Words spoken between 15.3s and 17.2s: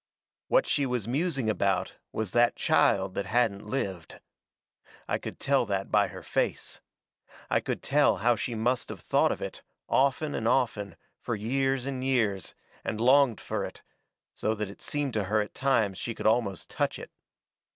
at times she could almost touch it.